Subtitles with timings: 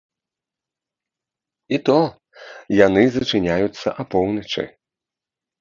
[1.77, 1.97] І то,
[2.87, 4.63] яны зачыняюцца апоўначы.